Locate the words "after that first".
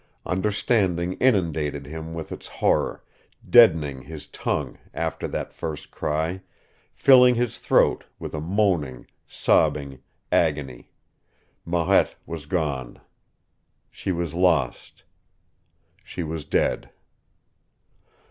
4.95-5.91